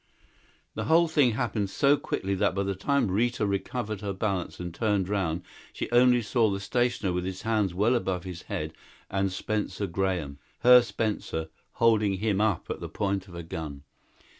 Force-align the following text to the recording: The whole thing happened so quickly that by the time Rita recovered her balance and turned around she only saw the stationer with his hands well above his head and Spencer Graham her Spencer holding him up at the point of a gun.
The 0.73 0.85
whole 0.85 1.07
thing 1.07 1.33
happened 1.33 1.69
so 1.69 1.95
quickly 1.95 2.33
that 2.33 2.55
by 2.55 2.63
the 2.63 2.73
time 2.73 3.11
Rita 3.11 3.45
recovered 3.45 4.01
her 4.01 4.13
balance 4.13 4.59
and 4.59 4.73
turned 4.73 5.07
around 5.07 5.43
she 5.73 5.91
only 5.91 6.23
saw 6.23 6.49
the 6.49 6.59
stationer 6.59 7.13
with 7.13 7.23
his 7.23 7.43
hands 7.43 7.75
well 7.75 7.93
above 7.93 8.23
his 8.23 8.41
head 8.41 8.73
and 9.11 9.31
Spencer 9.31 9.85
Graham 9.85 10.39
her 10.61 10.81
Spencer 10.81 11.49
holding 11.73 12.13
him 12.15 12.41
up 12.41 12.67
at 12.71 12.79
the 12.79 12.89
point 12.89 13.27
of 13.27 13.35
a 13.35 13.43
gun. 13.43 13.83